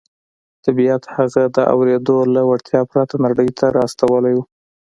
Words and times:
طبیعت 0.65 1.03
هغه 1.15 1.43
د 1.55 1.57
اورېدو 1.73 2.17
له 2.33 2.41
وړتیا 2.49 2.81
پرته 2.91 3.15
نړۍ 3.25 3.49
ته 3.59 3.65
را 3.75 3.81
استولی 3.87 4.33
و 4.35 4.39